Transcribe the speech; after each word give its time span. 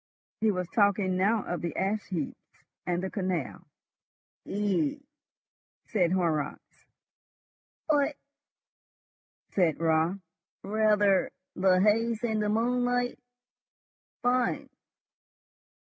He 0.39 0.49
was 0.49 0.67
talking 0.73 1.15
now 1.15 1.43
of 1.43 1.61
the 1.61 1.75
ash 1.75 2.05
heaps 2.07 2.35
and 2.87 3.03
the 3.03 3.11
canal. 3.11 3.67
"Eigh?" 4.47 4.97
said 5.89 6.11
Horrocks. 6.13 6.87
"What?" 7.85 8.15
said 9.51 9.79
Raut. 9.79 10.17
"Rather! 10.63 11.29
The 11.55 11.79
haze 11.81 12.23
in 12.23 12.39
the 12.39 12.49
moonlight. 12.49 13.19
Fine!" 14.23 14.71